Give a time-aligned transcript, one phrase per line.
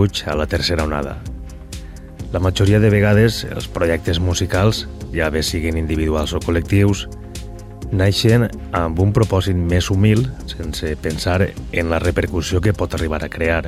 [0.00, 1.18] benvinguts a la tercera onada.
[2.32, 7.08] La majoria de vegades els projectes musicals, ja bé siguin individuals o col·lectius,
[7.92, 13.28] naixen amb un propòsit més humil sense pensar en la repercussió que pot arribar a
[13.28, 13.66] crear.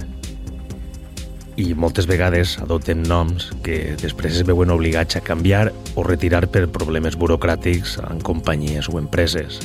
[1.56, 6.70] I moltes vegades adopten noms que després es veuen obligats a canviar o retirar per
[6.72, 9.60] problemes burocràtics en companyies o empreses.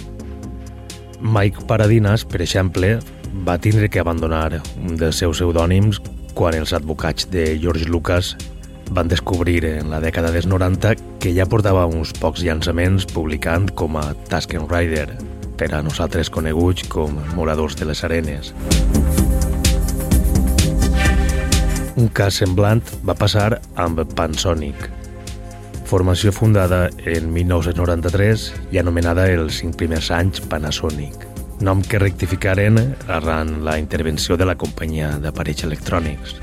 [1.22, 2.98] Mike Paradinas, per exemple,
[3.48, 6.02] va tindre que abandonar un dels seus pseudònims
[6.38, 8.36] quan els advocats de George Lucas
[8.94, 13.98] van descobrir en la dècada dels 90 que ja portava uns pocs llançaments publicant com
[13.98, 15.08] a Tusken Rider,
[15.58, 18.54] per a nosaltres coneguts com Moradors de les Arenes.
[21.98, 24.92] Un cas semblant va passar amb Pansonic,
[25.90, 31.26] formació fundada en 1993 i anomenada els cinc primers anys Panasonic,
[31.62, 32.78] nom que rectificaren
[33.08, 36.36] arran la intervenció de la companyia d'aparells electrònics.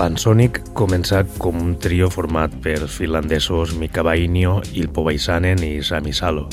[0.00, 6.46] Pansonic comença com un trio format per finlandesos Mika Vainio, Ilpo Vaisanen i Sami Salo,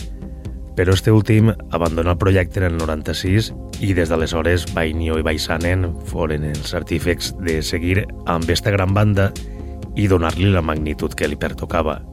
[0.76, 5.94] però este últim abandona el projecte en el 96 i des d'aleshores Bainio i Baisanen
[6.10, 9.57] foren els artífecs de seguir amb esta gran banda i
[10.06, 12.04] donar-li la magnitud que li pertocava.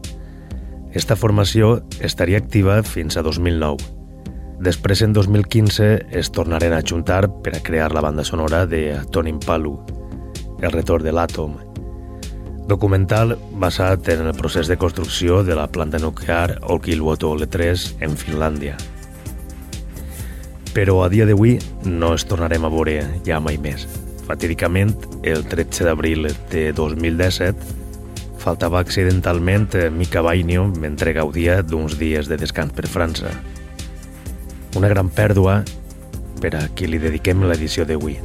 [0.96, 3.84] Esta formació estaria activa fins a 2009.
[4.64, 9.36] Després, en 2015, es tornaren a juntar per a crear la banda sonora de Tony
[9.44, 9.76] Palu,
[10.64, 11.58] El retorn de l'àtom,
[12.70, 18.78] documental basat en el procés de construcció de la planta nuclear Olkiluoto L3 en Finlàndia
[20.74, 21.54] però a dia d'avui
[21.86, 23.86] no es tornarem a veure ja mai més.
[24.24, 27.82] Fatídicament, el 13 d'abril de 2017,
[28.40, 33.32] faltava accidentalment Mika Bainio mentre gaudia d'uns dies de descans per França.
[34.76, 35.62] Una gran pèrdua
[36.40, 38.18] per a qui li dediquem l'edició d'avui.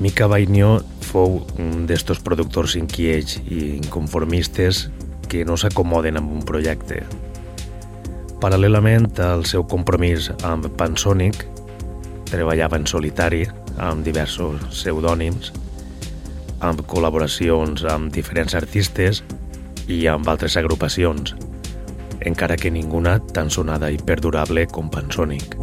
[0.00, 0.78] Mika Bainio
[1.08, 4.86] fou un d'estos productors inquiets i inconformistes
[5.28, 7.02] que no s'acomoden amb un projecte.
[8.38, 11.40] Paral·lelament al seu compromís amb Pansonic,
[12.30, 13.40] treballava en solitari
[13.82, 15.48] amb diversos pseudònims,
[16.62, 19.24] amb col·laboracions amb diferents artistes
[19.90, 21.34] i amb altres agrupacions,
[22.30, 25.58] encara que ninguna tan sonada i perdurable com Pansonic.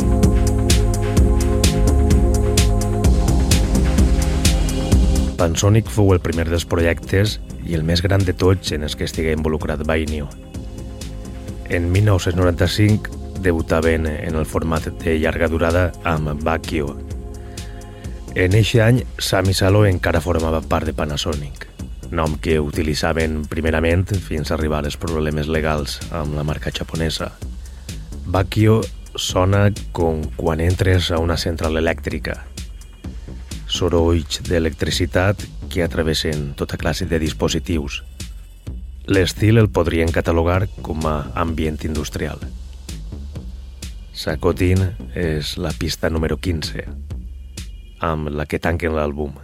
[5.40, 9.08] Pansonic fou el primer dels projectes i el més gran de tots en els que
[9.08, 10.28] estigué involucrat Bainio.
[11.70, 16.96] En 1995 debutaven en el format de llarga durada amb Bakio.
[18.36, 21.66] En eixe any, Sami Salo encara formava part de Panasonic,
[22.12, 27.31] nom que utilitzaven primerament fins a arribar als problemes legals amb la marca japonesa.
[28.26, 28.82] Bakio
[29.16, 32.42] sona com quan entres a una central elèctrica.
[33.66, 38.03] Sorolls d'electricitat que atravessen tota classe de dispositius.
[39.05, 42.39] L'estil el podrien catalogar com a ambient industrial.
[44.17, 44.81] Sakotin
[45.13, 46.88] és la pista número 15,
[48.01, 49.35] amb la que tanquen l'àlbum.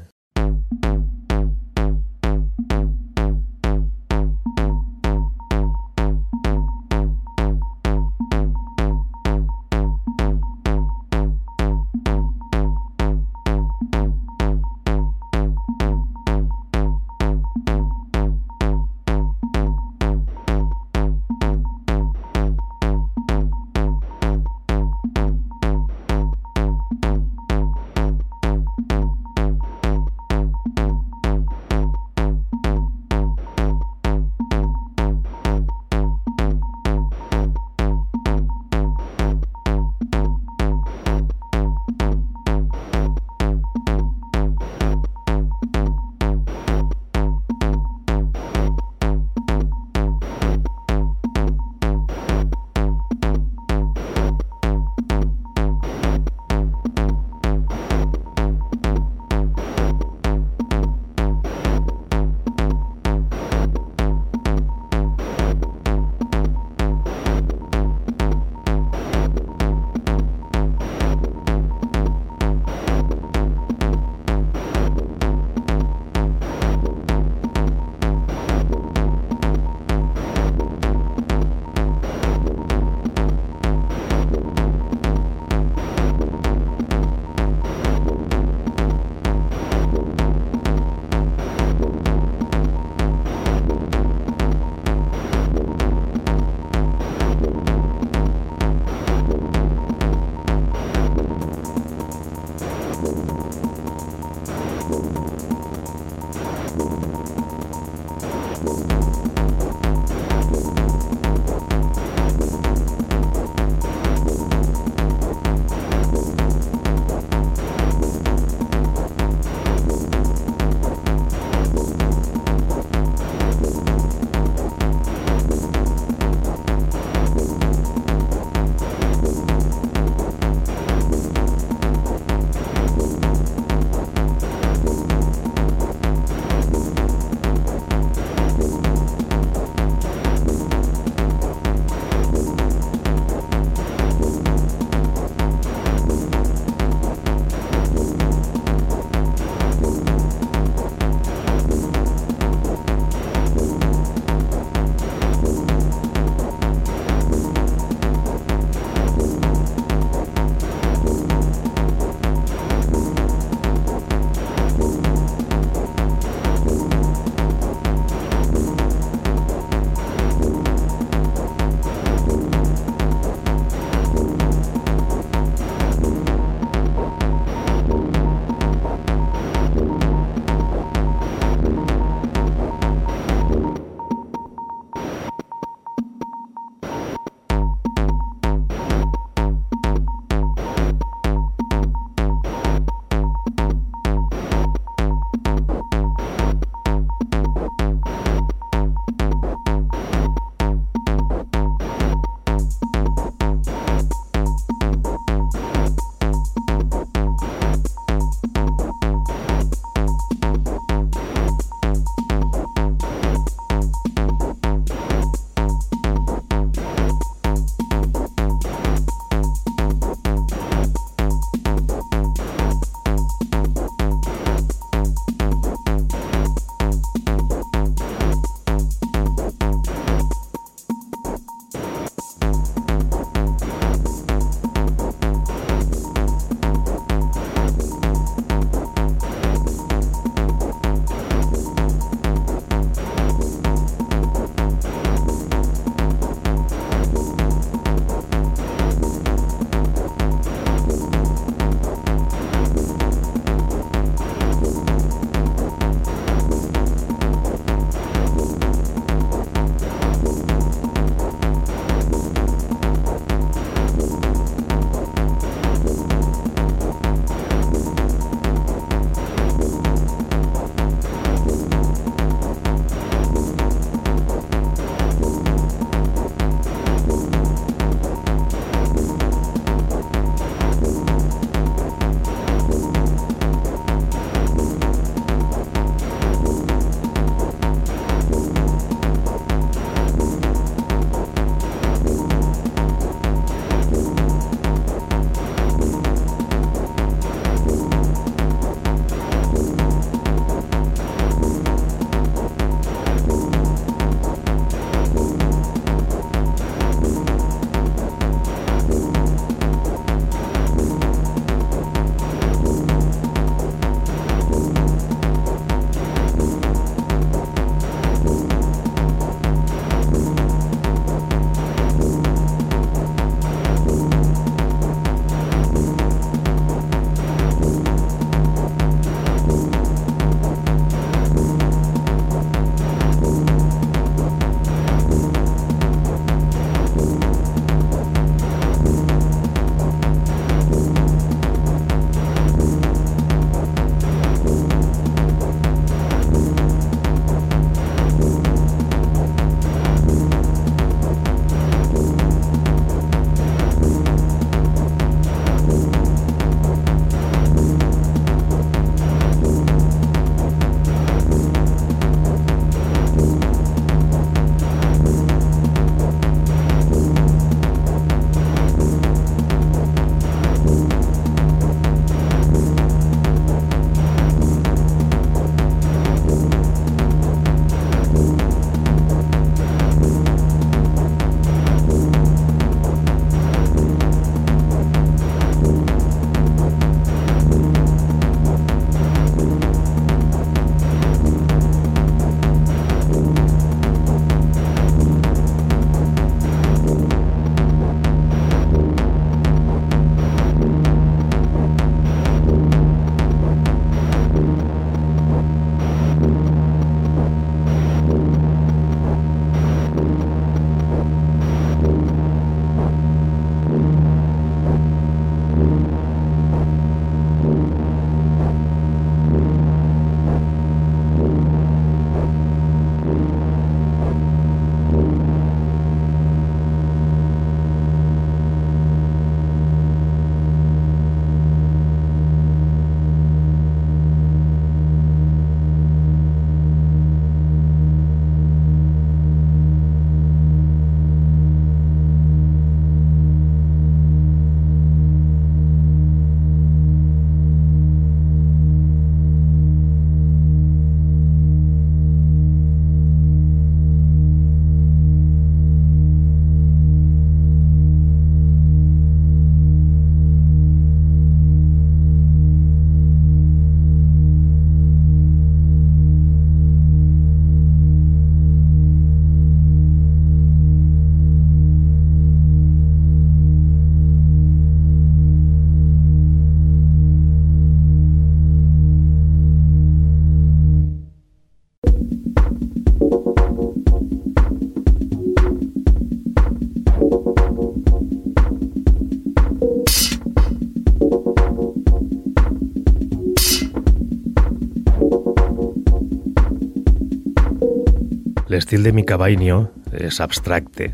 [498.72, 499.56] L'estil de Mika Bainio
[499.92, 500.86] és abstracte.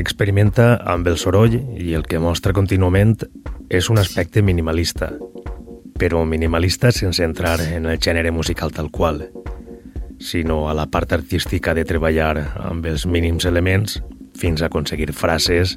[0.00, 3.18] Experimenta amb el soroll i el que mostra contínuament
[3.68, 5.10] és un aspecte minimalista,
[6.00, 9.26] però minimalista sense entrar en el gènere musical tal qual,
[10.24, 14.00] sinó a la part artística de treballar amb els mínims elements
[14.40, 15.76] fins a aconseguir frases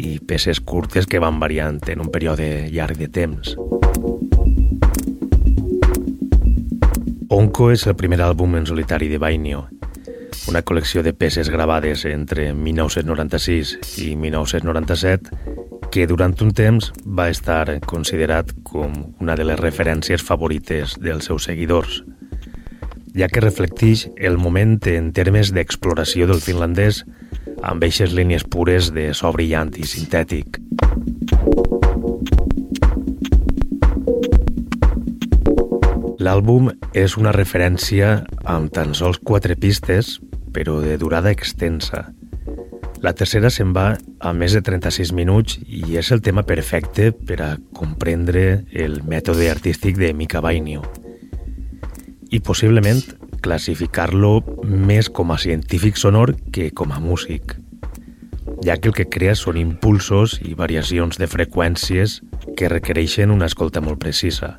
[0.00, 3.52] i peces curtes que van variant en un període llarg de temps.
[7.28, 9.66] Onco és el primer àlbum en solitari de Bainio,
[10.48, 15.30] una col·lecció de peces gravades entre 1996 i 1997
[15.90, 21.46] que durant un temps va estar considerat com una de les referències favorites dels seus
[21.48, 22.02] seguidors,
[23.16, 27.02] ja que reflecteix el moment en termes d'exploració del finlandès
[27.62, 30.60] amb eixes línies pures de so brillant i sintètic.
[36.26, 40.16] L'àlbum és una referència amb tan sols quatre pistes,
[40.56, 42.06] però de durada extensa.
[43.04, 43.90] La tercera se'n va
[44.24, 49.50] a més de 36 minuts i és el tema perfecte per a comprendre el mètode
[49.52, 50.80] artístic de Mika Bainio.
[52.32, 53.02] I possiblement
[53.44, 57.58] classificar-lo més com a científic sonor que com a músic,
[58.64, 62.22] ja que el que crea són impulsos i variacions de freqüències
[62.56, 64.54] que requereixen una escolta molt precisa,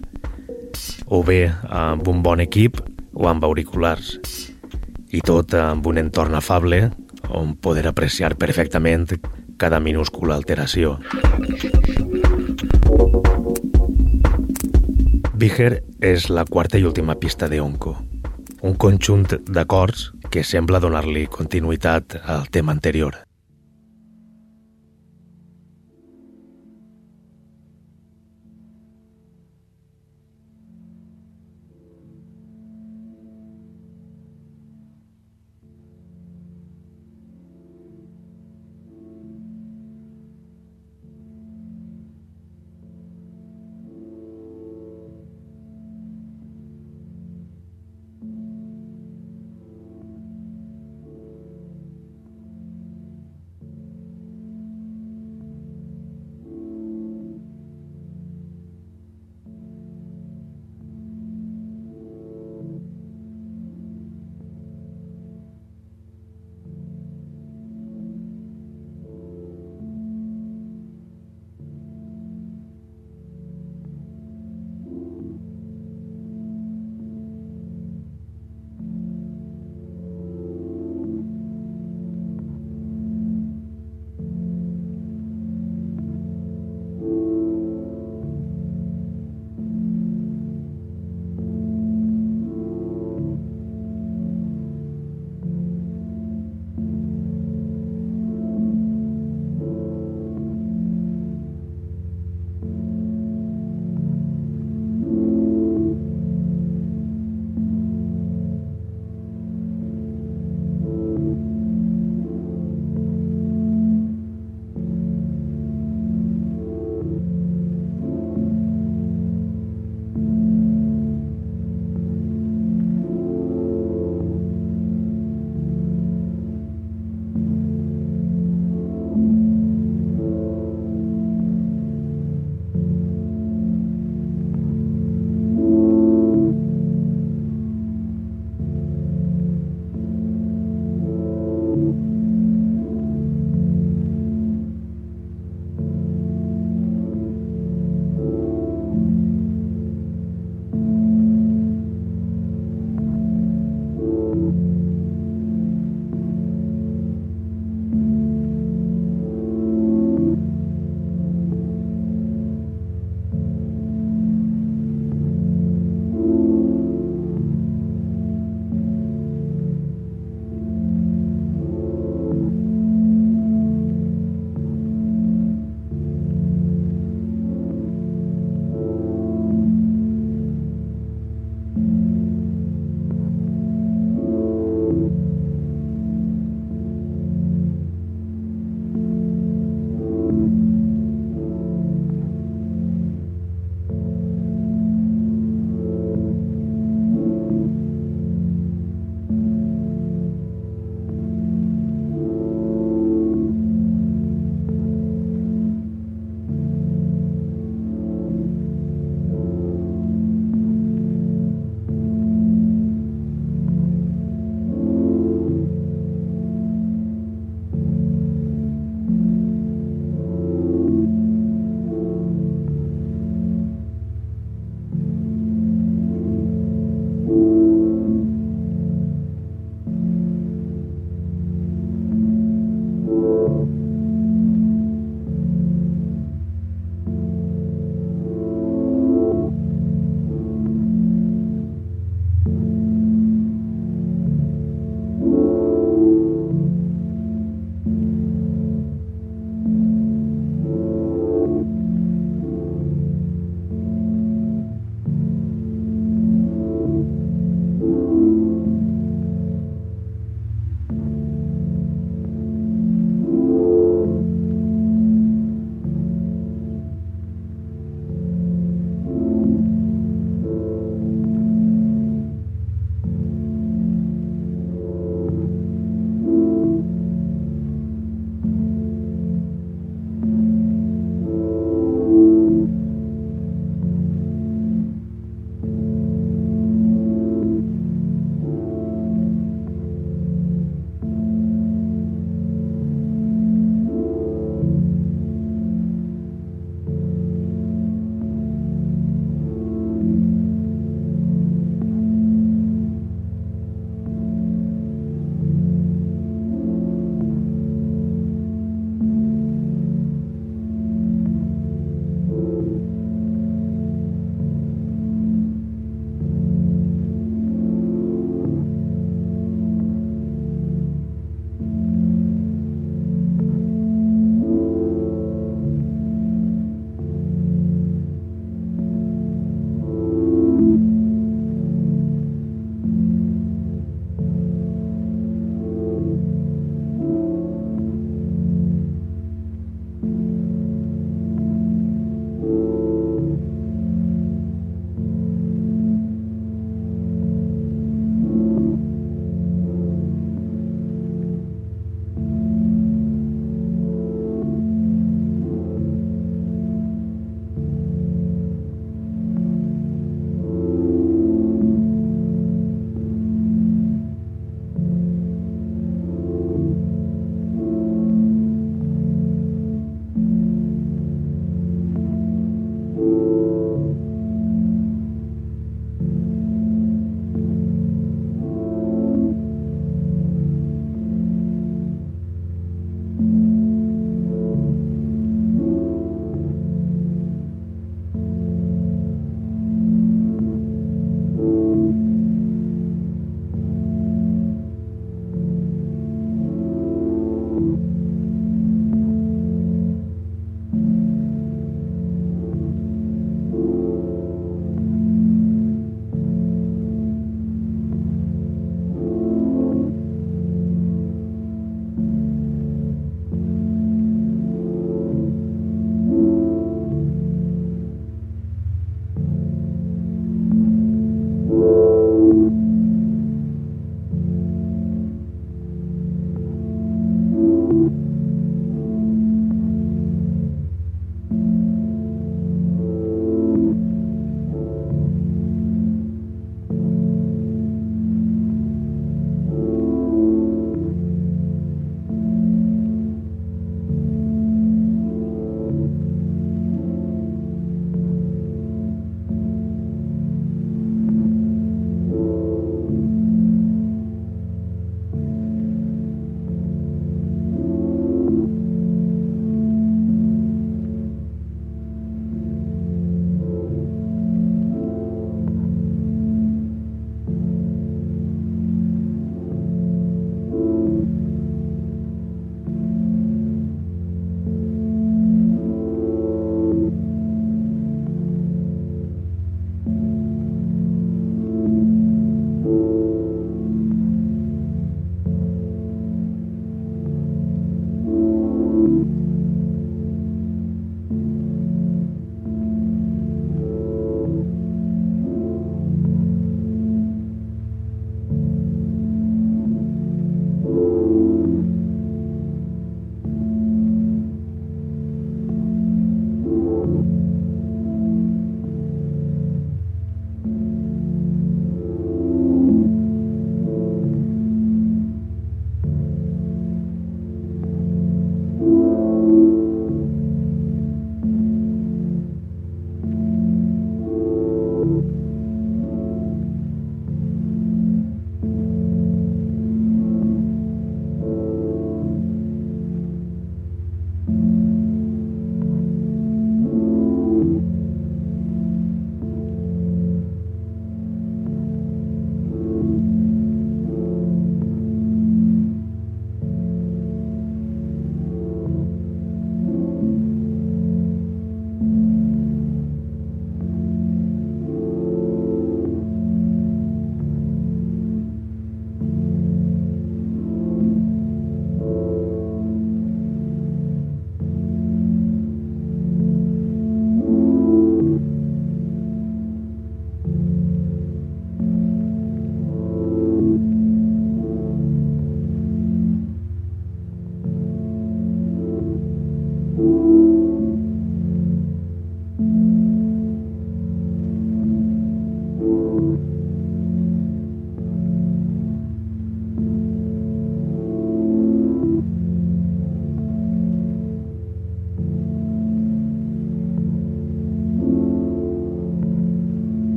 [1.09, 2.77] o bé amb un bon equip
[3.17, 4.19] o amb auriculars,
[5.11, 6.89] i tot amb un entorn afable
[7.29, 9.07] on poder apreciar perfectament
[9.57, 10.97] cada minúscula alteració.
[15.37, 17.95] Biger és la quarta i última pista de Onco,
[18.61, 23.26] un conjunt d'acords que sembla donar-li continuïtat al tema anterior.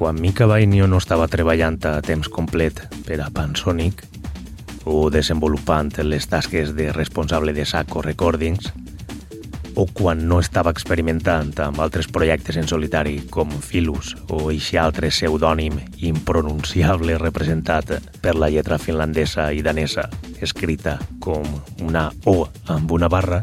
[0.00, 4.00] quan Mika Bainio no estava treballant a temps complet per a Pansonic
[4.88, 8.72] o desenvolupant les tasques de responsable de Saco Recordings,
[9.74, 15.10] o quan no estava experimentant amb altres projectes en solitari com Filus o eixe altre
[15.12, 15.78] pseudònim
[16.10, 20.08] impronunciable representat per la lletra finlandesa i danesa
[20.40, 21.44] escrita com
[21.84, 23.42] una O amb una barra,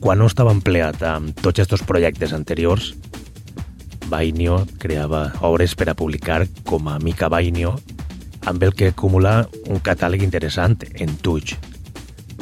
[0.00, 2.92] quan no estava empleat amb tots aquests projectes anteriors,
[4.12, 7.76] Bainio creava obres per a publicar com a Mica Bainio,
[8.44, 11.54] amb el que acumula un catàleg interessant en Touch,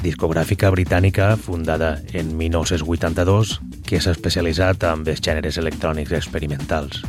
[0.03, 7.03] discogràfica britànica fundada en 1982 que s'ha especialitzat en els gèneres electrònics experimentals.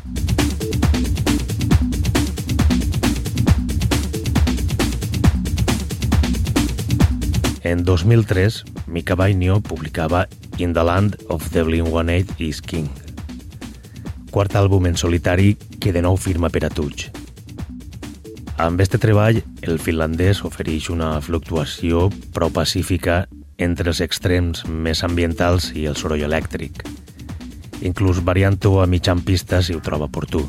[7.64, 10.28] En 2003, Mika Bainio publicava
[10.58, 12.90] In the Land of the Blink-182 is King,
[14.32, 17.21] quart àlbum en solitari que de nou firma per a Touch.
[18.62, 22.04] Amb este treball, el finlandès ofereix una fluctuació
[22.36, 23.24] prou pacífica
[23.58, 26.84] entre els extrems més ambientals i el soroll elèctric.
[27.82, 30.44] Inclús variant-ho a mitjan pista si ho troba oportú.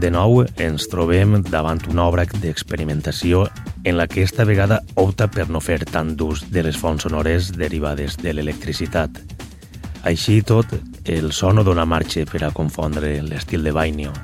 [0.00, 3.44] De nou, ens trobem davant una obra d'experimentació
[3.84, 7.52] en la que esta vegada opta per no fer tant d'ús de les fonts sonores
[7.52, 9.20] derivades de l'electricitat.
[10.08, 10.72] Així tot,
[11.04, 14.16] el so no dona marxa per a confondre l'estil de Bainio.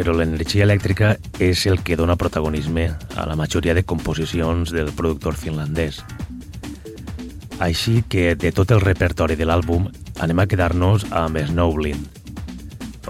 [0.00, 1.10] Però l'energia elèctrica
[1.44, 2.86] és el que dona protagonisme
[3.20, 5.98] a la majoria de composicions del productor finlandès.
[7.60, 9.90] Així que de tot el repertori de l'àlbum
[10.24, 12.16] anem a quedar-nos amb Snowblind,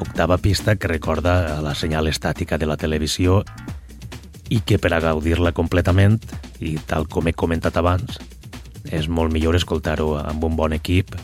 [0.02, 3.44] octava pista que recorda a la senyal estàtica de la televisió
[4.50, 6.18] i que per a gaudir-la completament,
[6.58, 8.18] i tal com he comentat abans,
[8.90, 11.14] és molt millor escoltar-ho amb un bon equip,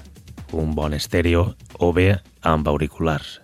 [0.54, 1.48] un bon estèreo
[1.82, 2.12] o bé
[2.46, 3.40] amb auriculars.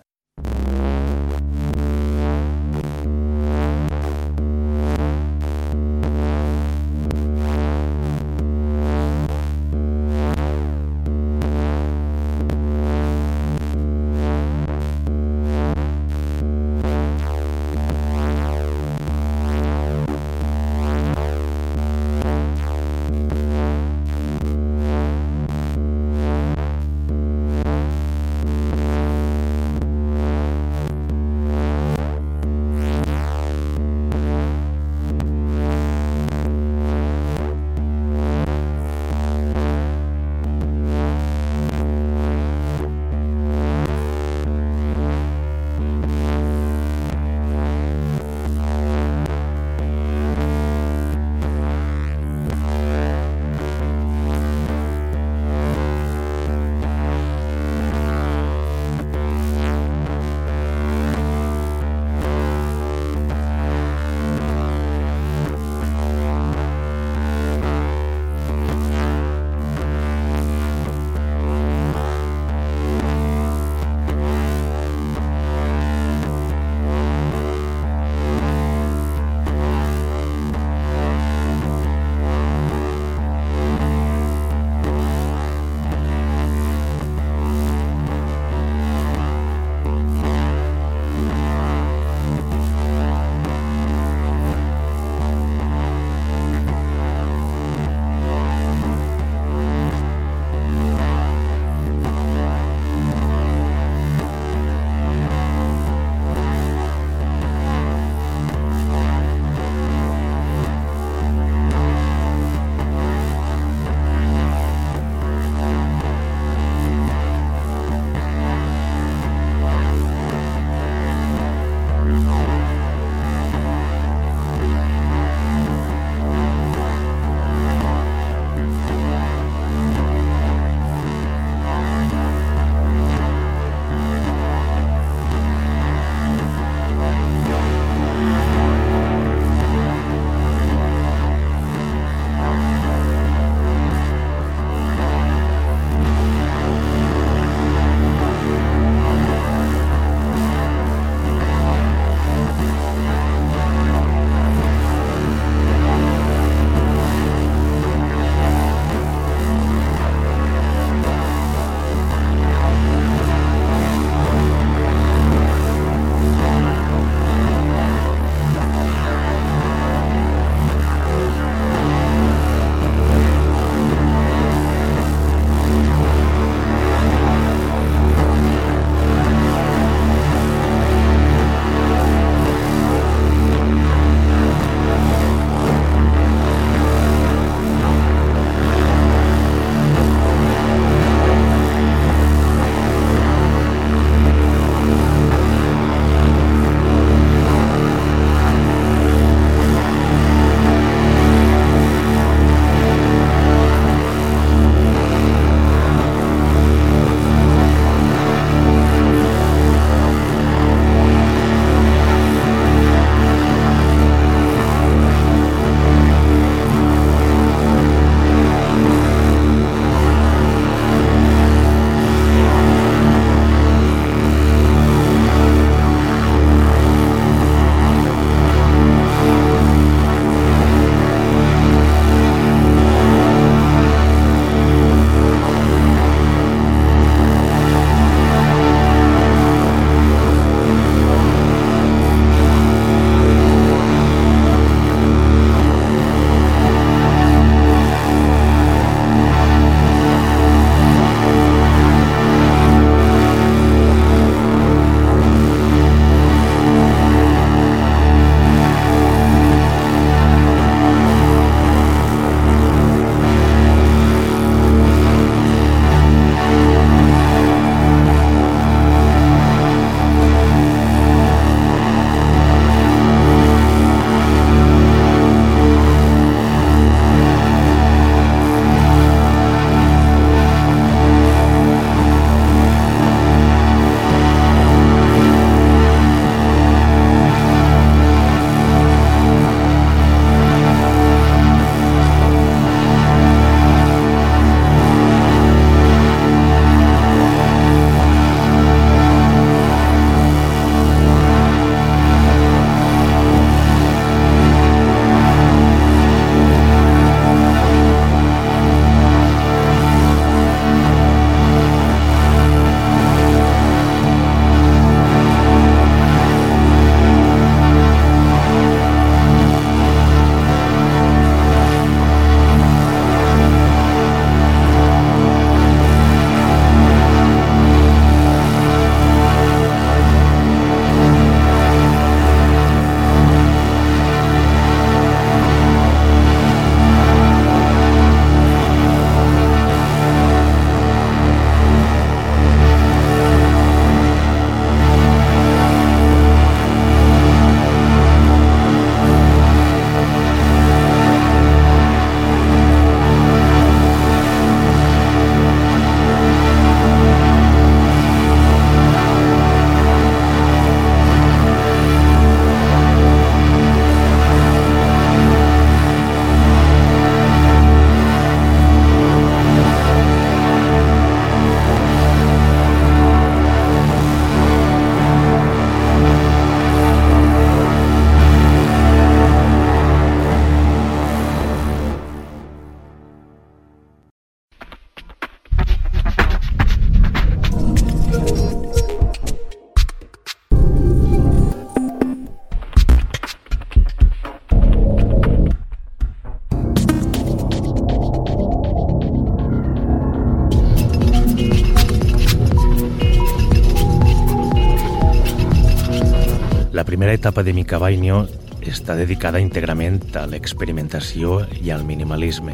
[407.03, 408.21] Primera etapa de Mica Bainio
[408.63, 412.53] està dedicada íntegrament a l'experimentació i al minimalisme.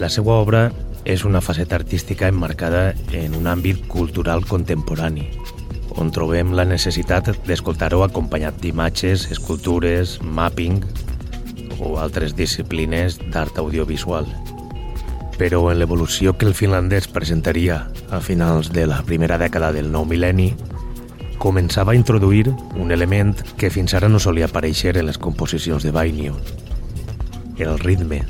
[0.00, 0.62] La seva obra
[1.06, 5.28] és una faceta artística emmarcada en un àmbit cultural contemporani,
[6.02, 10.82] on trobem la necessitat d'escoltar-ho acompanyat d'imatges, escultures, mapping
[11.78, 14.26] o altres disciplines d'art audiovisual.
[15.38, 20.10] Però en l'evolució que el finlandès presentaria a finals de la primera dècada del nou
[20.10, 20.56] mil·lenni,
[21.42, 25.90] començava a introduir un element que fins ara no solia aparèixer en les composicions de
[25.90, 26.36] Bainio,
[27.58, 28.20] el ritme.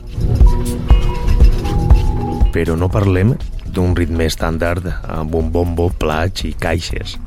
[2.56, 3.34] Però no parlem
[3.68, 7.18] d'un ritme estàndard amb un bombo, plats i caixes.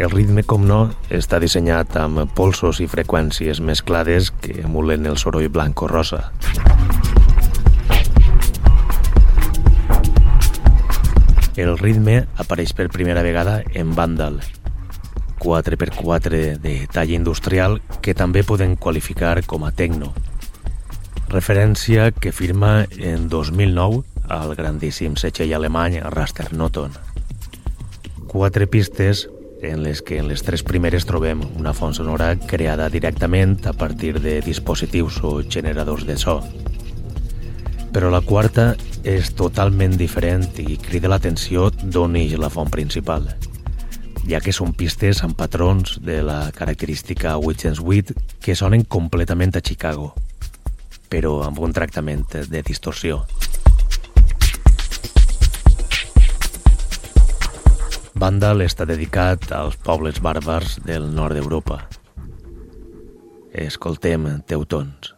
[0.00, 5.50] El ritme, com no, està dissenyat amb polsos i freqüències mesclades que emulen el soroll
[5.52, 6.30] blanc o rosa.
[11.58, 14.38] El ritme apareix per primera vegada en Vandal,
[15.38, 20.12] 4x4 de talla industrial que també poden qualificar com a techno.
[21.28, 26.92] Referència que firma en 2009 al grandíssim setxell alemany Raster Noton.
[28.28, 29.26] Quatre pistes
[29.62, 34.20] en les que en les tres primeres trobem una font sonora creada directament a partir
[34.20, 36.38] de dispositius o generadors de so.
[37.92, 43.26] Però la quarta és totalment diferent i crida l'atenció d'on neix la font principal,
[44.28, 48.12] ja que són pistes amb patrons de la característica Witch Wit
[48.44, 50.12] que sonen completament a Chicago,
[51.08, 53.24] però amb un tractament de distorsió.
[58.18, 61.84] Vandal està dedicat als pobles bàrbars del nord d'Europa.
[63.54, 65.17] Escoltem Teutons.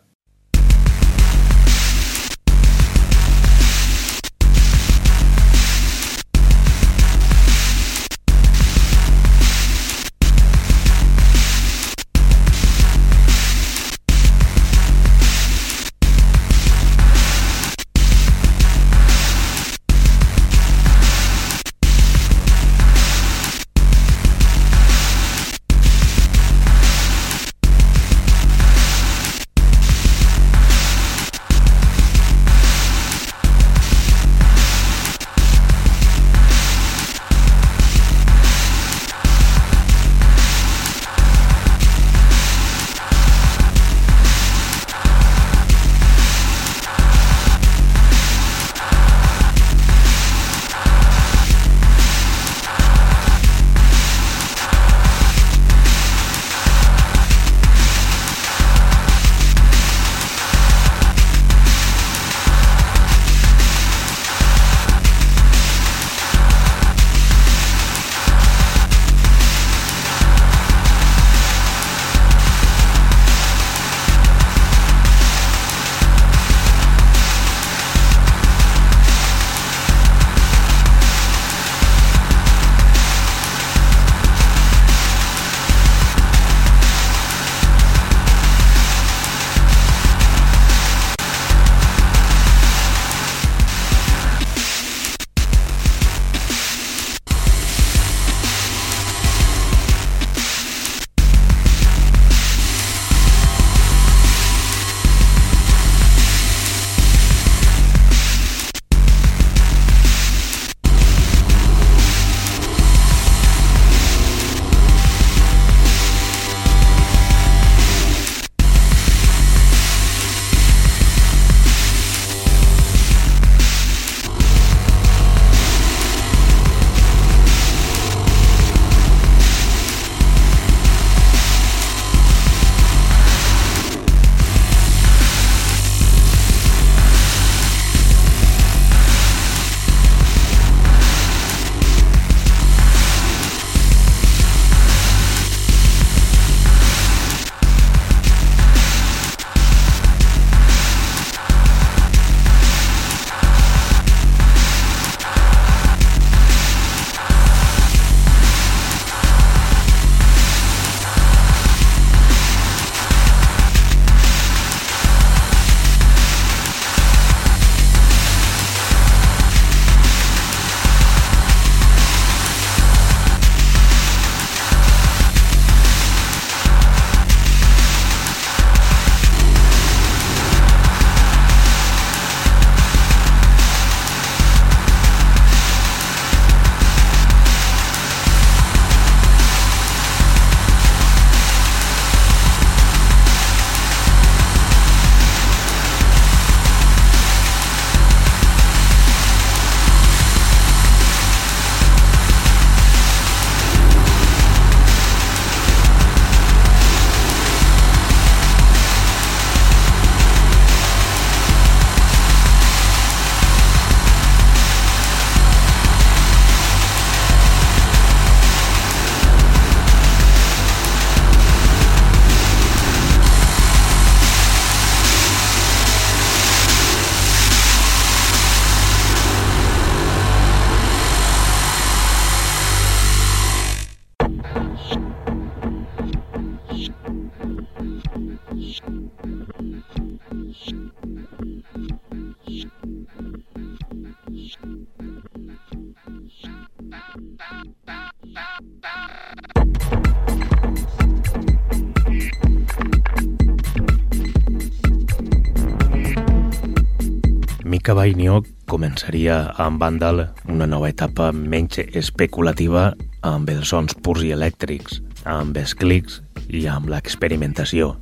[257.90, 258.36] Mika Bainio
[258.70, 262.84] començaria amb Vandal una nova etapa menys especulativa
[263.26, 267.96] amb els sons purs i elèctrics, amb els clics i amb l'experimentació.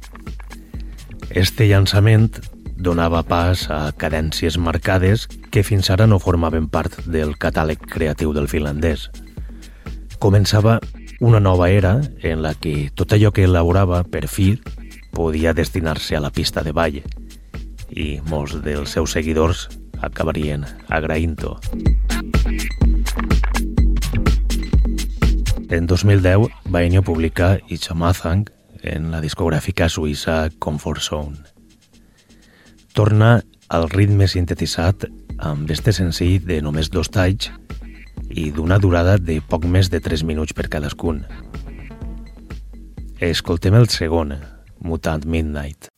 [1.30, 2.28] Este llançament
[2.76, 8.53] donava pas a cadències marcades que fins ara no formaven part del catàleg creatiu del
[8.53, 9.09] finlandès.
[10.20, 10.82] Començava
[11.24, 14.51] una nova era en la que tot allò que elaborava per fi
[15.16, 17.01] podia destinar-se a la pista de ball
[17.89, 19.68] i molts dels seus seguidors
[20.03, 21.59] acabarien agraint-ho.
[25.68, 28.49] En 2010, Bainio publica Ichamathang
[28.82, 31.59] en la discogràfica suïssa Comfort Zone
[32.99, 35.05] torna al ritme sintetitzat
[35.46, 37.46] amb este senzill de només dos talls
[38.34, 41.20] i d'una durada de poc més de 3 minuts per cadascun.
[43.22, 44.34] Escoltem el segon,
[44.82, 45.92] Mutant Midnight.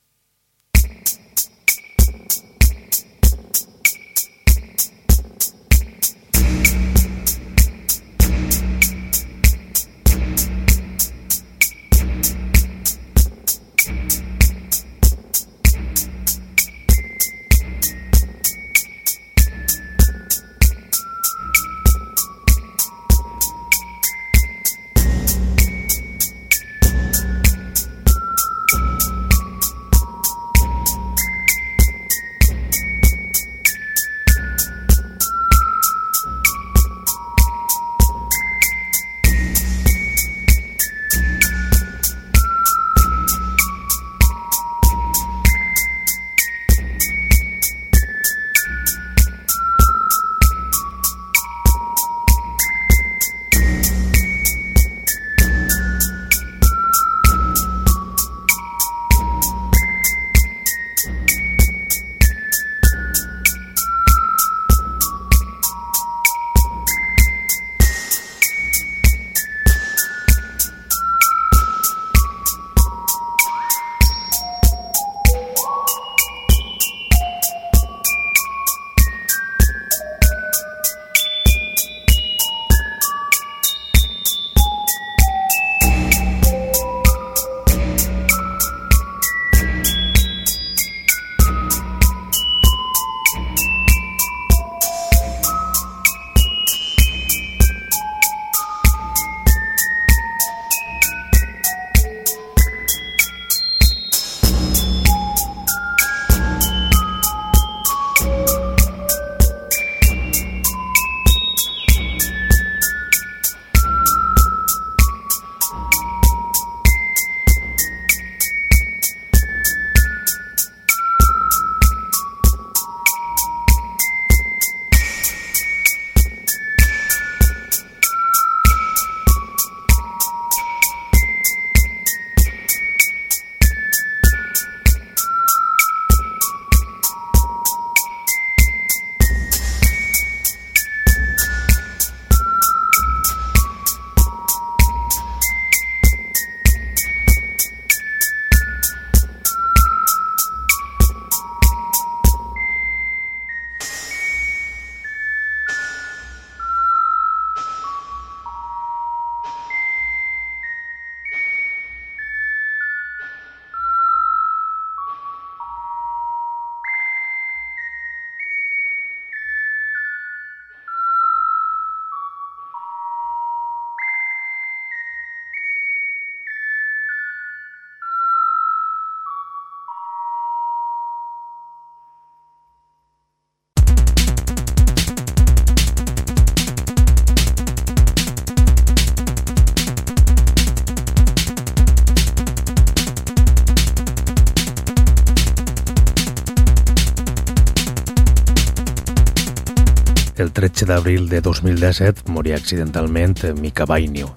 [200.81, 204.31] 13 d'abril de 2017 moria accidentalment Mika Bainio.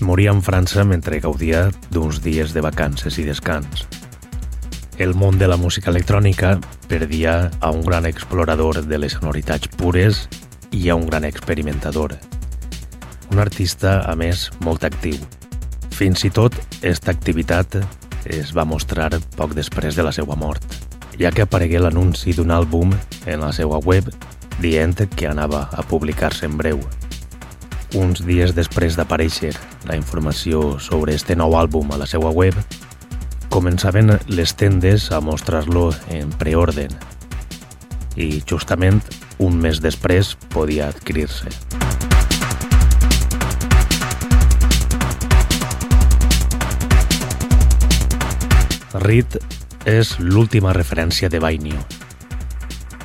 [0.00, 3.84] Moria en França mentre gaudia d'uns dies de vacances i descans.
[4.96, 6.54] El món de la música electrònica
[6.88, 10.22] perdia a un gran explorador de les sonoritats pures
[10.72, 12.16] i a un gran experimentador.
[13.28, 15.20] Un artista, a més, molt actiu.
[15.92, 17.76] Fins i tot, aquesta activitat
[18.24, 20.64] es va mostrar poc després de la seva mort,
[21.20, 22.96] ja que aparegué l'anunci d'un àlbum
[23.26, 24.08] en la seva web
[24.60, 26.80] dient que anava a publicar-se en breu.
[27.94, 29.52] Uns dies després d'aparèixer
[29.88, 32.56] la informació sobre este nou àlbum a la seva web,
[33.48, 36.90] començaven les tendes a mostrar-lo en preorden.
[38.16, 39.02] i justament
[39.38, 41.52] un mes després podia adquirir-se.
[49.04, 49.36] Reed
[49.84, 52.05] és l'última referència de Bainio.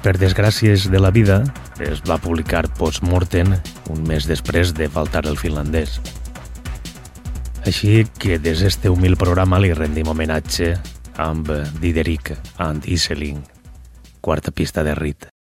[0.02, 1.44] Per desgràcies de la vida,
[1.86, 3.54] es va publicar post-mortem
[3.94, 6.00] un mes després de faltar el finlandès.
[7.70, 10.74] Així que des d'este humil programa li rendim homenatge
[11.22, 13.44] amb Diderik and Iselin,
[14.26, 15.31] quarta pista de Rit.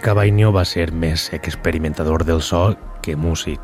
[0.00, 2.74] Cabainho va ser més experimentador del so
[3.04, 3.60] que músic.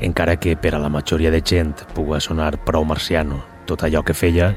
[0.00, 4.16] Encara que per a la majoria de gent pugui sonar prou marciano tot allò que
[4.16, 4.56] feia,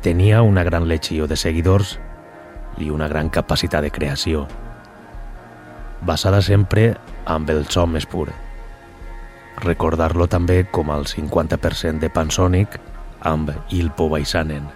[0.00, 1.98] tenia una gran legió de seguidors
[2.78, 4.46] i una gran capacitat de creació,
[6.00, 6.94] basada sempre
[7.26, 8.30] amb el so més pur.
[9.60, 12.78] Recordar-lo també com el 50% de Pansonic
[13.20, 14.68] amb Il Povaisanen.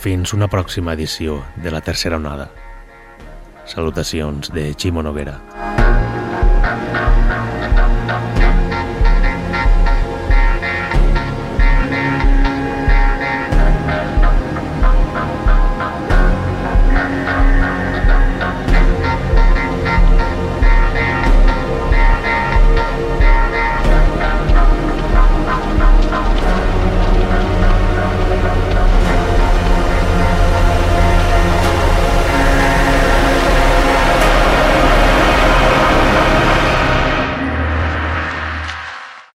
[0.00, 2.48] Fins una pròxima edició de la tercera onada.
[3.68, 5.59] Salutacions de Ximo Noguera.